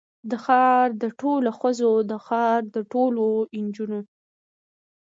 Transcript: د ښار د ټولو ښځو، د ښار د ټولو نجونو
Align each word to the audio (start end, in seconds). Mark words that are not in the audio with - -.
د 0.29 0.31
ښار 0.45 0.87
د 1.01 1.03
ټولو 1.21 1.49
ښځو، 1.59 1.91
د 2.09 2.13
ښار 2.25 2.61
د 2.75 2.77
ټولو 2.93 3.25
نجونو 3.63 3.99